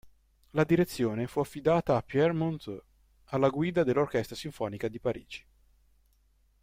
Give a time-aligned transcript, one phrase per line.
[0.53, 2.81] La direzione fu affidata a Pierre Monteux
[3.25, 5.45] alla guida dell'Orchestra sinfonica di Parigi.